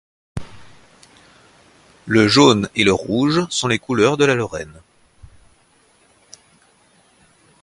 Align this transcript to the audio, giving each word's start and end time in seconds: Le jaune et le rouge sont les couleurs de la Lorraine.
Le 2.07 2.27
jaune 2.27 2.69
et 2.73 2.83
le 2.83 2.91
rouge 2.91 3.41
sont 3.51 3.67
les 3.67 3.77
couleurs 3.77 4.17
de 4.17 4.25
la 4.25 4.33
Lorraine. 4.33 4.81